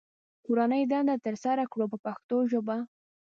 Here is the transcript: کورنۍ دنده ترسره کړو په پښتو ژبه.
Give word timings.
کورنۍ 0.45 0.83
دنده 0.91 1.15
ترسره 1.25 1.63
کړو 1.71 1.85
په 1.91 1.97
پښتو 2.05 2.37
ژبه. 2.51 2.77